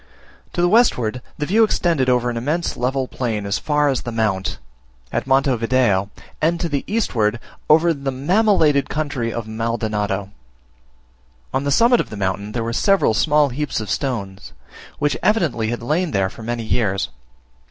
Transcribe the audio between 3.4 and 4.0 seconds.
as far